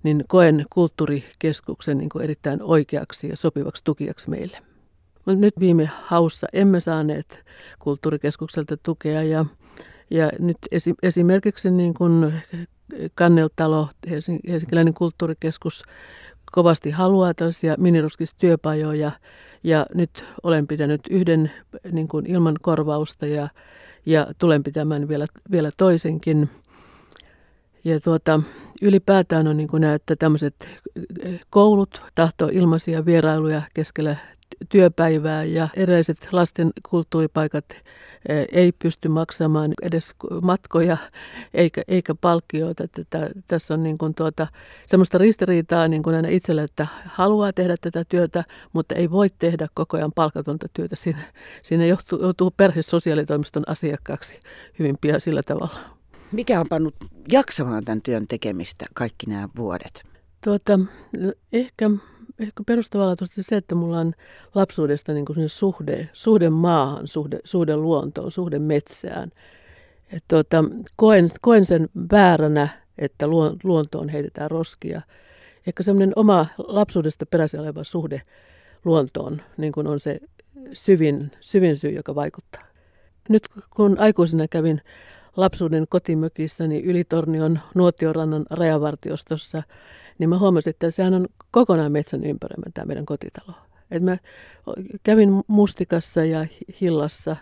Niin 0.03 0.25
koen 0.29 0.67
kulttuurikeskuksen 0.71 1.99
niin 1.99 2.23
erittäin 2.23 2.63
oikeaksi 2.63 3.29
ja 3.29 3.37
sopivaksi 3.37 3.85
tukijaksi 3.85 4.31
meille. 4.31 4.59
Mutta 5.15 5.41
nyt 5.41 5.55
viime 5.61 5.91
haussa 6.03 6.47
emme 6.53 6.81
saaneet 6.81 7.45
kulttuurikeskukselta 7.79 8.77
tukea 8.77 9.23
ja, 9.23 9.45
ja 10.11 10.31
nyt 10.39 10.57
esi, 10.71 10.95
esimerkiksi 11.03 11.71
niin 11.71 11.95
kuin 11.95 12.33
Kanneltalo, 13.15 13.89
Helsinkiläinen 14.11 14.95
kulttuurikeskus, 14.95 15.85
kovasti 16.53 16.91
haluaa 16.91 17.35
tällaisia 17.35 17.75
miniruskistyöpajoja 17.79 19.13
ja 19.65 19.87
nyt 19.95 20.25
olen 20.43 20.67
pitänyt 20.67 21.01
yhden 21.11 21.53
niin 21.93 22.09
kuin 22.09 22.27
ilman 22.27 22.57
korvausta 22.63 23.27
ja, 23.27 23.49
ja 24.07 24.27
tulen 24.39 24.63
pitämään 24.63 25.09
vielä, 25.09 25.27
vielä 25.51 25.71
toisenkin. 25.77 26.51
Ja 27.85 28.01
tuota, 28.01 28.41
ylipäätään 28.83 29.47
on 29.47 29.57
niin 29.57 29.69
kuin 29.69 29.81
näet, 29.81 30.03
että 30.03 30.17
tämmöiset 30.17 30.69
koulut 31.51 32.03
tahtoo 32.15 32.49
ilmaisia 32.53 33.05
vierailuja 33.05 33.63
keskellä 33.75 34.17
työpäivää 34.69 35.45
ja 35.45 35.69
eräiset 35.77 36.29
lasten 36.33 36.71
kulttuuripaikat 36.91 37.65
ei 38.53 38.73
pysty 38.73 39.09
maksamaan 39.09 39.73
edes 39.83 40.15
matkoja 40.43 40.97
eikä, 41.55 41.83
eikä 41.89 42.15
palkkioita. 42.15 42.85
Että 42.85 43.31
tässä 43.49 43.75
on 43.75 43.83
niin 43.83 43.99
kuin 43.99 44.15
tuota, 44.15 44.47
semmoista 44.87 45.19
ristiriitaa 45.19 45.89
niin 45.89 46.03
kuin 46.03 46.17
aina 46.17 46.29
itselle, 46.29 46.63
että 46.63 46.87
haluaa 47.07 47.53
tehdä 47.53 47.77
tätä 47.81 48.05
työtä, 48.05 48.45
mutta 48.73 48.95
ei 48.95 49.11
voi 49.11 49.31
tehdä 49.39 49.67
koko 49.75 49.97
ajan 49.97 50.13
palkatonta 50.13 50.67
työtä. 50.73 50.97
Siinä, 50.97 51.23
siinä 51.63 51.87
joutuu, 51.87 52.23
joutuu 52.23 52.51
perhesosiaalitoimiston 52.51 53.63
asiakkaaksi 53.67 54.41
hyvin 54.79 54.99
pian 55.01 55.21
sillä 55.21 55.43
tavalla. 55.43 55.81
Mikä 56.33 56.61
on 56.61 56.67
pannut 56.69 56.95
jaksamaan 57.29 57.85
tämän 57.85 58.03
työn 58.03 58.29
tekemistä 58.29 58.87
kaikki 58.95 59.27
nämä 59.27 59.49
vuodet? 59.57 60.05
Tuota, 60.45 60.79
no, 61.19 61.33
ehkä 61.53 61.91
ehkä 62.41 62.63
perustavanlaatuisesti 62.67 63.43
se, 63.43 63.57
että 63.57 63.75
mulla 63.75 63.99
on 63.99 64.13
lapsuudesta 64.55 65.13
niin 65.13 65.25
kuin 65.25 65.49
suhde, 65.49 66.09
suhde 66.13 66.51
maahan, 66.51 67.09
suhde, 67.09 67.39
suhde 67.45 67.77
luontoon, 67.77 68.31
suhde 68.31 68.59
metsään. 68.59 69.33
Et 70.13 70.25
tuota, 70.29 70.65
koen, 70.97 71.31
koen 71.41 71.67
sen 71.67 71.89
vääränä, 72.13 72.69
että 72.99 73.27
luontoon 73.65 74.09
heitetään 74.09 74.51
roskia. 74.51 75.03
Ehkä 75.67 75.83
semmoinen 75.83 76.13
oma 76.17 76.47
lapsuudesta 76.59 77.27
peräisin 77.27 77.61
oleva 77.61 77.85
suhde 77.85 78.23
luontoon 78.85 79.43
niin 79.57 79.73
kuin 79.73 79.87
on 79.87 80.01
se 80.01 80.21
syvin, 80.73 81.31
syvin 81.41 81.77
syy, 81.77 81.91
joka 81.91 82.15
vaikuttaa. 82.15 82.63
Nyt 83.29 83.49
kun 83.71 83.99
aikuisena 83.99 84.49
kävin 84.49 84.81
lapsuuden 85.41 85.87
kotimökissäni 85.89 86.83
Ylitornion 86.83 87.61
Nuotiorannan 87.75 88.47
rajavartiostossa, 88.51 89.63
niin 90.19 90.29
mä 90.29 90.39
huomasin, 90.39 90.71
että 90.71 90.91
sehän 90.91 91.15
on 91.15 91.29
kokonaan 91.51 91.93
metsän 91.93 92.25
ympäröimä 92.25 92.67
tämä 92.75 92.87
meidän 92.87 93.07
kotitalo. 93.07 93.55
Et 93.91 94.03
mä 94.03 94.19
kävin 95.03 95.43
mustikassa 95.47 96.25
ja 96.25 96.47
hillassa 96.81 97.37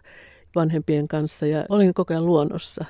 vanhempien 0.54 1.08
kanssa 1.08 1.46
ja 1.46 1.64
olin 1.68 1.94
koko 1.94 2.14
ajan 2.14 2.26
luonnossa. 2.26 2.84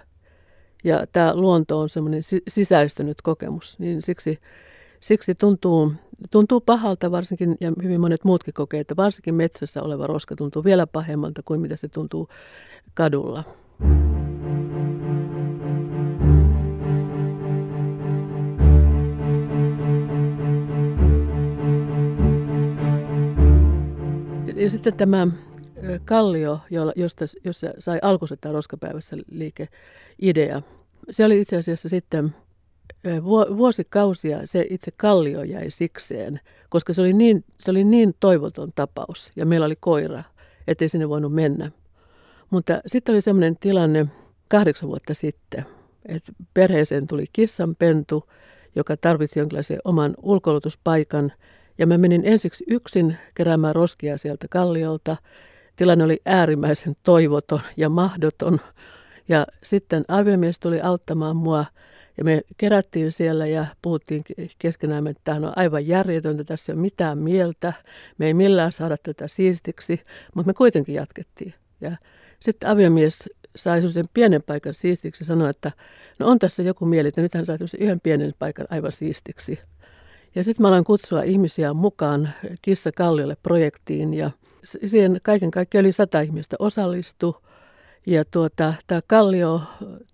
Ja 0.85 1.07
tämä 1.13 1.35
luonto 1.35 1.81
on 1.81 1.89
semmoinen 1.89 2.23
sisäistynyt 2.49 3.23
kokemus, 3.23 3.79
niin 3.79 4.03
siksi, 4.03 4.39
siksi 5.01 5.35
tuntuu, 5.35 5.93
tuntuu 6.31 6.61
pahalta 6.61 7.11
varsinkin, 7.11 7.57
ja 7.61 7.73
hyvin 7.83 8.01
monet 8.01 8.25
muutkin 8.25 8.55
kokee, 8.55 8.81
että 8.81 8.97
varsinkin 8.97 9.35
metsässä 9.35 9.83
oleva 9.83 10.07
roska 10.07 10.37
tuntuu 10.37 10.65
vielä 10.65 10.87
pahemmalta 10.87 11.43
kuin 11.45 11.61
mitä 11.61 11.77
se 11.77 11.89
tuntuu 11.89 12.29
kadulla. 12.95 13.45
Ja 24.59 24.71
sitten 24.71 24.97
tämä 24.97 25.27
kallio, 26.05 26.61
josta, 26.97 27.25
jossa 27.45 27.67
sai 27.79 27.99
alkunsa 28.03 28.37
tämä 28.37 28.53
Roskapäivässä 28.53 29.17
liike 29.31 29.69
idea. 30.23 30.63
Se 31.11 31.25
oli 31.25 31.41
itse 31.41 31.57
asiassa 31.57 31.89
sitten 31.89 32.35
vuosikausia 33.57 34.41
se 34.45 34.67
itse 34.71 34.91
kallio 34.97 35.43
jäi 35.43 35.71
sikseen, 35.71 36.41
koska 36.69 36.93
se 36.93 37.03
oli 37.03 37.13
niin, 37.13 37.45
se 37.59 37.71
oli 37.71 37.85
niin 37.85 38.15
toivoton 38.21 38.71
tapaus 38.75 39.33
ja 39.37 39.47
meillä 39.47 39.67
oli 39.67 39.77
koira, 39.81 40.23
ettei 40.67 40.89
sinne 40.89 41.09
voinut 41.09 41.35
mennä. 41.35 41.71
Mutta 42.51 42.81
sitten 42.87 43.13
oli 43.13 43.21
sellainen 43.21 43.57
tilanne 43.61 44.07
kahdeksan 44.49 44.89
vuotta 44.89 45.15
sitten, 45.15 45.65
että 46.07 46.33
perheeseen 46.55 47.07
tuli 47.07 47.25
kissanpentu, 47.33 48.29
joka 48.77 48.97
tarvitsi 48.97 49.39
jonkinlaisen 49.39 49.79
oman 49.85 50.15
ulkoilutuspaikan– 50.23 51.33
ja 51.79 51.87
mä 51.87 51.99
menin 51.99 52.23
ensiksi 52.25 52.65
yksin 52.67 53.17
keräämään 53.35 53.75
roskia 53.75 54.19
sieltä 54.19 54.47
kalliolta. 54.51 55.17
Tilanne 55.77 56.05
oli 56.05 56.21
äärimmäisen 56.27 56.95
toivoton 57.03 57.61
ja 57.77 57.89
mahdoton. 57.89 58.61
Ja 59.29 59.47
sitten 59.63 60.05
aviomies 60.09 60.61
tuli 60.61 60.81
auttamaan 60.81 61.37
mua 61.37 61.65
ja 62.19 62.25
me 62.25 62.43
kerättiin 62.57 63.13
siellä 63.13 63.47
ja 63.47 63.67
puhuttiin 63.83 64.25
keskenään, 64.59 65.07
että 65.07 65.21
tämä 65.25 65.47
on 65.47 65.53
aivan 65.57 65.87
järjetöntä, 65.87 66.45
tässä 66.45 66.73
ei 66.73 66.75
ole 66.75 66.81
mitään 66.81 67.19
mieltä. 67.19 67.73
Me 68.19 68.27
ei 68.27 68.35
millään 68.35 68.73
saada 68.73 68.97
tätä 69.03 69.29
siistiksi, 69.29 70.03
mutta 70.35 70.47
me 70.47 70.55
kuitenkin 70.55 70.95
jatkettiin. 70.95 71.55
Ja 71.81 71.97
sitten 72.41 72.71
aviomies 72.71 73.29
sai 73.57 73.91
sen 73.91 74.05
pienen 74.15 74.43
paikan 74.47 74.75
siistiksi 74.75 75.23
ja 75.23 75.27
sanoi, 75.27 75.51
että 75.51 75.73
no 76.19 76.29
on 76.29 76.39
tässä 76.39 76.63
joku 76.63 76.85
mieli, 76.85 77.09
että 77.09 77.23
nyt 77.23 77.35
hän 77.35 77.45
yhden 77.79 78.01
pienen 78.01 78.35
paikan 78.39 78.67
aivan 78.71 78.93
siistiksi. 78.93 79.59
Ja 80.35 80.45
sitten 80.45 80.65
mä 80.65 80.69
aloin 80.69 80.85
kutsua 80.85 81.23
ihmisiä 81.23 81.75
mukaan 81.75 82.29
Kissa 82.63 82.93
Kalliolle 82.93 83.37
projektiin 83.43 84.15
ja 84.15 84.31
siihen 84.87 85.21
kaiken 85.23 85.51
kaikkiaan 85.51 85.85
yli 85.85 85.93
sata 85.93 86.21
ihmistä 86.21 86.57
osallistui. 86.59 87.35
Ja 88.07 88.25
tuota, 88.25 88.75
tämä 88.87 89.01
kallio 89.07 89.63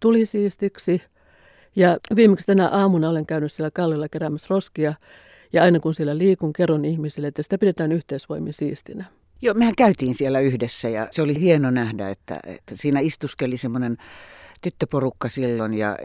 tuli 0.00 0.26
siistiksi. 0.26 1.02
Ja 1.76 1.98
viimeksi 2.16 2.46
tänä 2.46 2.68
aamuna 2.68 3.08
olen 3.08 3.26
käynyt 3.26 3.52
siellä 3.52 3.70
kalliolla 3.70 4.08
keräämässä 4.08 4.46
roskia. 4.50 4.94
Ja 5.52 5.62
aina 5.62 5.80
kun 5.80 5.94
siellä 5.94 6.18
liikun, 6.18 6.52
kerron 6.52 6.84
ihmisille, 6.84 7.26
että 7.26 7.42
sitä 7.42 7.58
pidetään 7.58 7.92
yhteisvoimin 7.92 8.52
siistinä. 8.52 9.04
Joo, 9.42 9.54
mehän 9.54 9.74
käytiin 9.76 10.14
siellä 10.14 10.40
yhdessä 10.40 10.88
ja 10.88 11.08
se 11.10 11.22
oli 11.22 11.40
hieno 11.40 11.70
nähdä, 11.70 12.10
että, 12.10 12.40
että 12.44 12.76
siinä 12.76 13.00
istuskeli 13.00 13.56
semmoinen 13.56 13.96
tyttöporukka 14.62 15.28
silloin 15.28 15.74
ja 15.74 15.98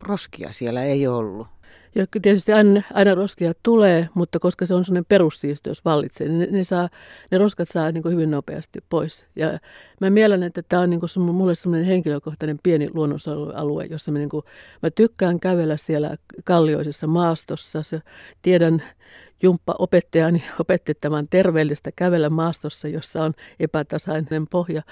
roskia 0.00 0.52
siellä 0.52 0.82
ei 0.82 1.06
ollut. 1.06 1.46
Ja 1.94 2.06
tietysti 2.22 2.52
aina, 2.52 2.82
aina 2.94 3.14
roskia 3.14 3.52
tulee, 3.62 4.08
mutta 4.14 4.38
koska 4.38 4.66
se 4.66 4.74
on 4.74 4.84
sellainen 4.84 5.04
perussiisteys 5.08 5.84
vallitsee, 5.84 6.28
niin 6.28 6.38
ne, 6.38 6.46
ne, 6.50 6.64
saa, 6.64 6.88
ne 7.30 7.38
roskat 7.38 7.68
saa 7.68 7.92
niin 7.92 8.02
kuin 8.02 8.12
hyvin 8.12 8.30
nopeasti 8.30 8.78
pois. 8.88 9.26
Ja 9.36 9.58
mä 10.00 10.10
mielen, 10.10 10.42
että 10.42 10.62
tämä 10.68 10.82
on 10.82 10.90
niin 10.90 11.00
kuin 11.00 11.22
mulle 11.34 11.54
sellainen 11.54 11.86
henkilökohtainen 11.86 12.58
pieni 12.62 12.88
luonnonsuojelualue, 12.94 13.84
jossa 13.84 14.10
mä, 14.12 14.18
niin 14.18 14.28
kuin, 14.28 14.44
mä 14.82 14.90
tykkään 14.90 15.40
kävellä 15.40 15.76
siellä 15.76 16.16
kallioisessa 16.44 17.06
maastossa. 17.06 17.82
Se, 17.82 18.02
tiedän 18.42 18.82
jumppa 19.42 19.74
opettajani 19.78 20.42
opetti 20.60 20.94
tämän 20.94 21.26
terveellistä 21.30 21.90
kävellä 21.96 22.30
maastossa, 22.30 22.88
jossa 22.88 23.22
on 23.24 23.34
epätasainen 23.60 24.46
pohja 24.50 24.82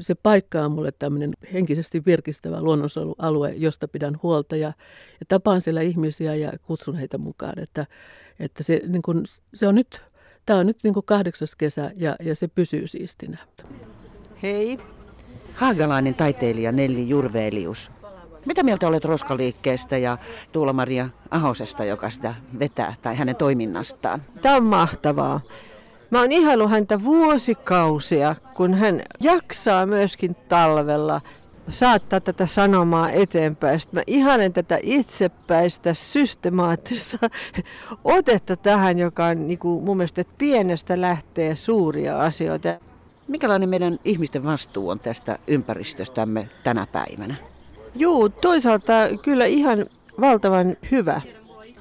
se 0.00 0.14
paikka 0.14 0.64
on 0.64 0.70
mulle 0.70 0.92
tämmöinen 0.92 1.32
henkisesti 1.52 2.02
virkistävä 2.06 2.62
luonnonsuojelualue, 2.62 3.52
josta 3.52 3.88
pidän 3.88 4.18
huolta 4.22 4.56
ja, 4.56 4.72
ja 5.20 5.26
tapaan 5.28 5.60
siellä 5.60 5.80
ihmisiä 5.80 6.34
ja 6.34 6.52
kutsun 6.62 6.96
heitä 6.96 7.18
mukaan. 7.18 7.58
Että, 7.58 7.86
että 8.40 8.62
se, 8.62 8.80
niin 8.86 9.02
kun, 9.02 9.24
se 9.54 9.68
on 9.68 9.74
nyt, 9.74 10.02
tämä 10.46 10.58
on 10.58 10.66
nyt 10.66 10.78
niin 10.84 10.94
kuin 10.94 11.06
kahdeksas 11.06 11.56
kesä 11.56 11.90
ja, 11.96 12.16
ja 12.20 12.36
se 12.36 12.48
pysyy 12.48 12.86
siistinä. 12.86 13.38
Hei. 14.42 14.78
Haagalainen 15.54 16.14
taiteilija 16.14 16.72
Nelli 16.72 17.08
Jurveelius. 17.08 17.90
Mitä 18.46 18.62
mieltä 18.62 18.88
olet 18.88 19.04
Roskaliikkeestä 19.04 19.98
ja 19.98 20.18
Tuula-Maria 20.52 21.08
Ahosesta, 21.30 21.84
joka 21.84 22.10
sitä 22.10 22.34
vetää, 22.58 22.94
tai 23.02 23.16
hänen 23.16 23.36
toiminnastaan? 23.36 24.22
Tämä 24.42 24.56
on 24.56 24.64
mahtavaa. 24.64 25.40
Mä 26.14 26.20
oon 26.20 26.32
ihailu 26.32 26.68
häntä 26.68 27.04
vuosikausia, 27.04 28.36
kun 28.56 28.74
hän 28.74 29.02
jaksaa 29.20 29.86
myöskin 29.86 30.34
talvella 30.48 31.20
saattaa 31.70 32.20
tätä 32.20 32.46
sanomaa 32.46 33.10
eteenpäin. 33.10 33.80
Sitten 33.80 33.98
mä 33.98 34.04
ihanen 34.06 34.52
tätä 34.52 34.78
itsepäistä, 34.82 35.94
systemaattista 35.94 37.18
otetta 38.04 38.56
tähän, 38.56 38.98
joka 38.98 39.26
on 39.26 39.48
niin 39.48 39.58
kuin 39.58 39.84
mun 39.84 39.96
mielestä, 39.96 40.20
että 40.20 40.34
pienestä 40.38 41.00
lähtee 41.00 41.56
suuria 41.56 42.20
asioita. 42.20 42.68
Mikälainen 43.28 43.68
meidän 43.68 43.98
ihmisten 44.04 44.44
vastuu 44.44 44.88
on 44.88 45.00
tästä 45.00 45.38
ympäristöstämme 45.46 46.48
tänä 46.64 46.86
päivänä? 46.92 47.34
Juu, 47.94 48.28
toisaalta 48.28 48.92
kyllä 49.22 49.44
ihan 49.44 49.86
valtavan 50.20 50.76
hyvä. 50.90 51.20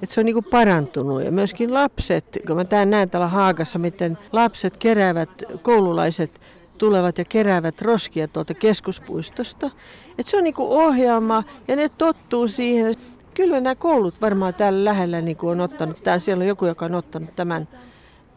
Että 0.03 0.15
se 0.15 0.21
on 0.21 0.25
niinku 0.25 0.41
parantunut 0.41 1.23
ja 1.23 1.31
myöskin 1.31 1.73
lapset, 1.73 2.39
kun 2.47 2.55
mä 2.55 2.65
tämän 2.65 2.89
näen 2.89 3.09
täällä 3.09 3.27
Haagassa, 3.27 3.79
miten 3.79 4.17
lapset 4.31 4.77
keräävät, 4.77 5.29
koululaiset 5.61 6.41
tulevat 6.77 7.17
ja 7.17 7.25
keräävät 7.25 7.81
roskia 7.81 8.27
tuolta 8.27 8.53
keskuspuistosta. 8.53 9.71
Että 10.17 10.31
se 10.31 10.37
on 10.37 10.43
niinku 10.43 10.73
ohjaama 10.73 11.43
ja 11.67 11.75
ne 11.75 11.89
tottuu 11.89 12.47
siihen. 12.47 12.95
Kyllä 13.33 13.61
nämä 13.61 13.75
koulut 13.75 14.21
varmaan 14.21 14.53
täällä 14.53 14.85
lähellä 14.85 15.21
niinku 15.21 15.47
on 15.47 15.61
ottanut, 15.61 16.03
täällä 16.03 16.19
siellä 16.19 16.41
on 16.41 16.47
joku, 16.47 16.65
joka 16.65 16.85
on 16.85 16.95
ottanut 16.95 17.35
tämän, 17.35 17.67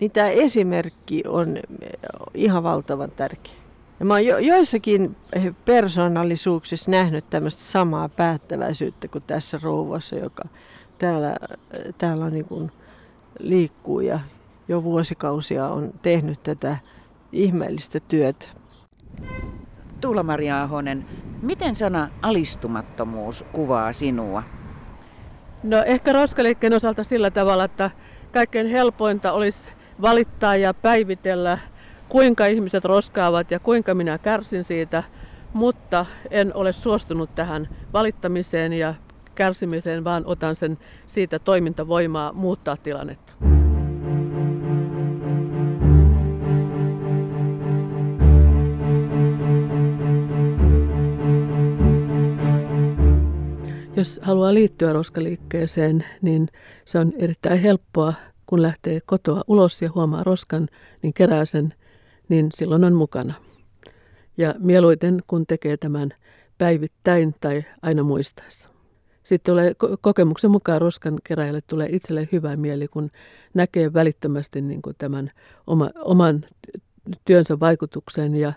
niin 0.00 0.10
tämä 0.10 0.28
esimerkki 0.28 1.22
on 1.28 1.58
ihan 2.34 2.62
valtavan 2.62 3.10
tärkeä. 3.10 3.54
Ja 4.00 4.06
mä 4.06 4.14
oon 4.14 4.26
jo, 4.26 4.38
joissakin 4.38 5.16
persoonallisuuksissa 5.64 6.90
nähnyt 6.90 7.30
tämmöistä 7.30 7.62
samaa 7.62 8.08
päättäväisyyttä 8.08 9.08
kuin 9.08 9.24
tässä 9.26 9.60
rouvassa, 9.62 10.16
joka 10.16 10.44
täällä, 10.98 11.36
täällä 11.98 12.24
on 12.24 12.32
niin 12.32 12.44
kuin 12.44 12.72
liikkuu 13.38 14.00
ja 14.00 14.20
jo 14.68 14.82
vuosikausia 14.82 15.68
on 15.68 15.92
tehnyt 16.02 16.42
tätä 16.42 16.76
ihmeellistä 17.32 18.00
työtä. 18.00 18.46
Tuula-Maria 20.00 20.62
Ahonen, 20.62 21.06
miten 21.42 21.76
sana 21.76 22.08
alistumattomuus 22.22 23.44
kuvaa 23.52 23.92
sinua? 23.92 24.42
No 25.62 25.82
ehkä 25.82 26.12
roskaliikkeen 26.12 26.72
osalta 26.72 27.04
sillä 27.04 27.30
tavalla, 27.30 27.64
että 27.64 27.90
kaikkein 28.32 28.66
helpointa 28.66 29.32
olisi 29.32 29.70
valittaa 30.02 30.56
ja 30.56 30.74
päivitellä, 30.74 31.58
kuinka 32.08 32.46
ihmiset 32.46 32.84
roskaavat 32.84 33.50
ja 33.50 33.60
kuinka 33.60 33.94
minä 33.94 34.18
kärsin 34.18 34.64
siitä, 34.64 35.02
mutta 35.52 36.06
en 36.30 36.54
ole 36.54 36.72
suostunut 36.72 37.34
tähän 37.34 37.68
valittamiseen 37.92 38.72
ja 38.72 38.94
kärsimiseen, 39.36 40.04
vaan 40.04 40.22
otan 40.26 40.56
sen 40.56 40.78
siitä 41.06 41.38
toimintavoimaa 41.38 42.32
muuttaa 42.32 42.76
tilannetta. 42.76 43.32
Jos 53.96 54.20
haluaa 54.22 54.54
liittyä 54.54 54.92
roskaliikkeeseen, 54.92 56.04
niin 56.22 56.48
se 56.84 56.98
on 56.98 57.12
erittäin 57.18 57.60
helppoa, 57.60 58.14
kun 58.46 58.62
lähtee 58.62 59.00
kotoa 59.06 59.42
ulos 59.46 59.82
ja 59.82 59.90
huomaa 59.94 60.24
roskan, 60.24 60.68
niin 61.02 61.14
kerää 61.14 61.44
sen, 61.44 61.74
niin 62.28 62.48
silloin 62.54 62.84
on 62.84 62.94
mukana. 62.94 63.34
Ja 64.36 64.54
mieluiten, 64.58 65.22
kun 65.26 65.46
tekee 65.46 65.76
tämän 65.76 66.10
päivittäin 66.58 67.34
tai 67.40 67.64
aina 67.82 68.02
muistaessa. 68.02 68.75
Sitten 69.26 69.52
tulee 69.52 69.74
kokemuksen 70.00 70.50
mukaan 70.50 70.80
roskan 70.80 71.18
keräjälle 71.24 71.60
tulee 71.60 71.88
itselle 71.92 72.28
hyvä 72.32 72.56
mieli, 72.56 72.88
kun 72.88 73.10
näkee 73.54 73.92
välittömästi 73.92 74.60
niin 74.60 74.82
kuin 74.82 74.96
tämän 74.98 75.30
oma, 75.66 75.90
oman 76.04 76.44
työnsä 77.24 77.60
vaikutuksen 77.60 78.36
ja, 78.36 78.52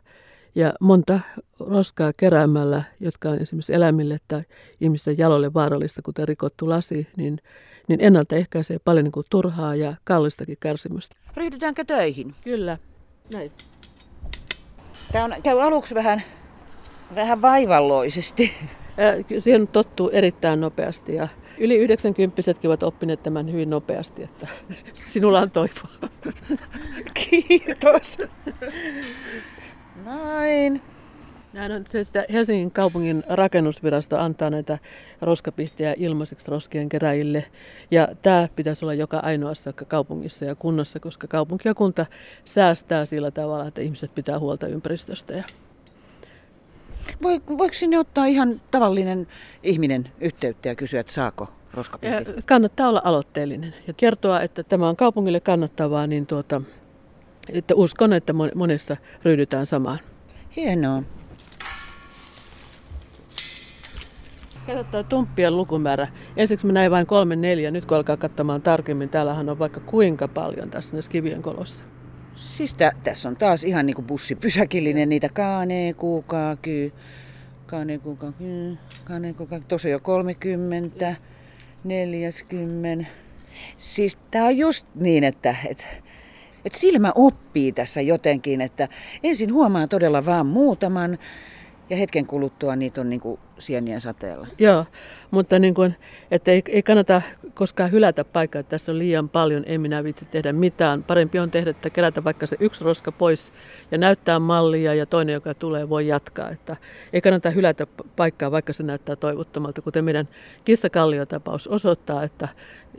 ja 0.55 0.73
monta 0.79 1.19
roskaa 1.59 2.13
keräämällä, 2.17 2.83
jotka 2.99 3.29
on 3.29 3.39
esimerkiksi 3.39 3.73
eläimille 3.73 4.17
tai 4.27 4.41
ihmisten 4.81 5.17
jalolle 5.17 5.53
vaarallista, 5.53 6.01
kuten 6.01 6.27
rikottu 6.27 6.69
lasi, 6.69 7.07
niin, 7.17 7.39
niin 7.87 8.01
ennaltaehkäisee 8.01 8.79
paljon 8.79 9.03
niin 9.03 9.11
kuin 9.11 9.25
turhaa 9.29 9.75
ja 9.75 9.93
kallistakin 10.03 10.57
kärsimystä. 10.59 11.15
Ryhdytäänkö 11.37 11.83
töihin? 11.83 12.35
Kyllä. 12.43 12.77
Näin. 13.33 13.51
Tämä 15.11 15.25
on, 15.25 15.35
käy 15.43 15.61
aluksi 15.61 15.95
vähän, 15.95 16.23
vähän 17.15 17.41
vaivalloisesti. 17.41 18.53
Siihen 19.37 19.67
tottuu 19.67 20.09
erittäin 20.09 20.61
nopeasti 20.61 21.15
ja 21.15 21.27
yli 21.57 21.75
90 21.75 22.41
ovat 22.65 22.83
oppineet 22.83 23.23
tämän 23.23 23.51
hyvin 23.51 23.69
nopeasti, 23.69 24.23
että 24.23 24.47
sinulla 25.13 25.39
on 25.39 25.51
toivoa. 25.51 26.09
Kiitos. 27.29 28.17
Näin. 30.05 30.81
Näin 31.53 31.71
on 31.71 31.83
se, 31.89 31.99
että 31.99 32.25
Helsingin 32.33 32.71
kaupungin 32.71 33.23
rakennusvirasto 33.29 34.17
antaa 34.17 34.49
näitä 34.49 34.77
roskapihtejä 35.21 35.93
ilmaiseksi 35.97 36.51
roskien 36.51 36.89
keräjille. 36.89 37.45
Ja 37.91 38.07
tämä 38.21 38.47
pitäisi 38.55 38.85
olla 38.85 38.93
joka 38.93 39.17
ainoassa 39.17 39.73
kaupungissa 39.73 40.45
ja 40.45 40.55
kunnassa, 40.55 40.99
koska 40.99 41.27
kaupunki 41.27 41.67
ja 41.67 41.73
kunta 41.73 42.05
säästää 42.45 43.05
sillä 43.05 43.31
tavalla, 43.31 43.67
että 43.67 43.81
ihmiset 43.81 44.15
pitää 44.15 44.39
huolta 44.39 44.67
ympäristöstä. 44.67 45.33
Ja 45.33 45.43
voi, 47.23 47.41
voiko 47.57 47.73
sinne 47.73 47.99
ottaa 47.99 48.25
ihan 48.25 48.61
tavallinen 48.71 49.27
ihminen 49.63 50.11
yhteyttä 50.21 50.69
ja 50.69 50.75
kysyä, 50.75 50.99
että 50.99 51.13
saako 51.13 51.47
roskapihti? 51.73 52.31
Kannattaa 52.45 52.89
olla 52.89 53.01
aloitteellinen 53.03 53.73
ja 53.87 53.93
kertoa, 53.93 54.41
että 54.41 54.63
tämä 54.63 54.89
on 54.89 54.95
kaupungille 54.95 55.39
kannattavaa, 55.39 56.07
niin 56.07 56.25
tuota, 56.25 56.61
että 57.49 57.75
uskon, 57.75 58.13
että 58.13 58.33
monessa 58.55 58.97
ryhdytään 59.23 59.65
samaan. 59.65 59.99
Hienoa. 60.55 61.03
Katsotaan 64.67 65.05
tumppien 65.05 65.57
lukumäärä. 65.57 66.07
Ensiksi 66.37 66.65
mä 66.65 66.71
näin 66.71 66.91
vain 66.91 67.07
kolme 67.07 67.35
neljä. 67.35 67.71
Nyt 67.71 67.85
kun 67.85 67.97
alkaa 67.97 68.17
katsomaan 68.17 68.61
tarkemmin, 68.61 69.09
täällähän 69.09 69.49
on 69.49 69.59
vaikka 69.59 69.79
kuinka 69.79 70.27
paljon 70.27 70.69
tässä 70.69 70.93
näissä 70.93 71.11
kivien 71.11 71.41
kolossa. 71.41 71.85
Siis 72.59 72.73
tä, 72.73 72.91
tässä 73.03 73.29
on 73.29 73.35
taas 73.35 73.63
ihan 73.63 73.85
niinku 73.85 74.01
bussipysäkillinen 74.01 75.09
niitä 75.09 75.29
kaane, 75.29 75.93
kuukaaky, 75.97 76.93
kaane, 77.65 77.97
kuukaaky, 77.97 78.77
kaane, 79.03 79.33
kuukaaky. 79.33 79.65
Tuossa 79.67 79.89
jo 79.89 79.99
30, 79.99 81.15
40. 81.83 83.09
Siis 83.77 84.17
tää 84.31 84.45
on 84.45 84.57
just 84.57 84.85
niin, 84.95 85.23
että, 85.23 85.55
että 85.69 85.85
että 86.65 86.79
silmä 86.79 87.11
oppii 87.15 87.71
tässä 87.71 88.01
jotenkin, 88.01 88.61
että 88.61 88.87
ensin 89.23 89.53
huomaa 89.53 89.87
todella 89.87 90.25
vaan 90.25 90.45
muutaman 90.45 91.17
ja 91.89 91.97
hetken 91.97 92.25
kuluttua 92.25 92.75
niitä 92.75 93.01
on 93.01 93.09
niin 93.09 93.19
kuin 93.19 93.39
sienien 93.59 94.01
sateella. 94.01 94.47
Joo, 94.57 94.85
mutta 95.31 95.59
niin 95.59 95.73
kuin, 95.73 95.95
että 96.31 96.51
ei, 96.51 96.61
ei 96.69 96.83
kannata 96.83 97.21
koskaan 97.53 97.91
hylätä 97.91 98.23
paikkaa, 98.23 98.59
että 98.59 98.69
tässä 98.69 98.91
on 98.91 98.99
liian 98.99 99.29
paljon, 99.29 99.63
ei 99.65 99.77
minä 99.77 100.03
vitsi 100.03 100.25
tehdä 100.25 100.53
mitään. 100.53 101.03
Parempi 101.03 101.39
on 101.39 101.51
tehdä, 101.51 101.69
että 101.69 101.89
kerätä 101.89 102.23
vaikka 102.23 102.47
se 102.47 102.57
yksi 102.59 102.83
roska 102.83 103.11
pois 103.11 103.53
ja 103.91 103.97
näyttää 103.97 104.39
mallia 104.39 104.93
ja 104.93 105.05
toinen, 105.05 105.33
joka 105.33 105.53
tulee, 105.53 105.89
voi 105.89 106.07
jatkaa. 106.07 106.49
Että 106.49 106.75
ei 107.13 107.21
kannata 107.21 107.49
hylätä 107.49 107.87
paikkaa, 108.15 108.51
vaikka 108.51 108.73
se 108.73 108.83
näyttää 108.83 109.15
toivottomalta, 109.15 109.81
kuten 109.81 110.05
meidän 110.05 110.29
kissakalliotapaus 110.65 111.67
osoittaa, 111.67 112.23
että 112.23 112.47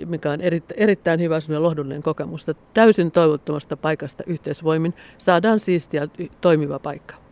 mikä 0.07 0.31
on 0.31 0.41
eri, 0.41 0.63
erittäin 0.77 1.21
hyvä 1.21 1.39
lohdullinen 1.59 2.03
kokemus, 2.03 2.49
että 2.49 2.63
täysin 2.75 3.11
toivottomasta 3.11 3.77
paikasta 3.77 4.25
yhteisvoimin 4.27 4.95
saadaan 5.19 5.61
siistiä 5.61 6.09
toimiva 6.41 6.79
paikka. 6.79 7.30